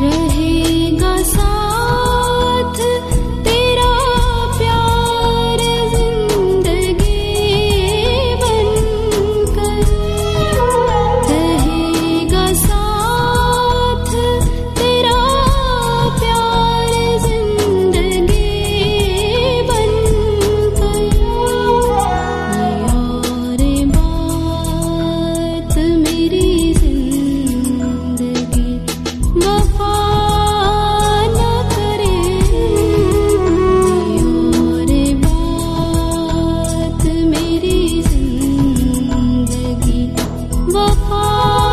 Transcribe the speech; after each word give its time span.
रहेगा 0.00 1.16
सा 1.32 1.67
Oh. 41.30 41.67